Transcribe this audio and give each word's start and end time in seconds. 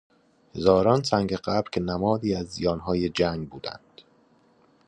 هزاران 0.55 1.03
سنگ 1.03 1.33
قبر 1.33 1.69
که 1.71 1.79
نمادی 1.81 2.35
از 2.35 2.45
زیانهای 2.47 3.09
جنگ 3.09 3.49
بودند 3.49 4.01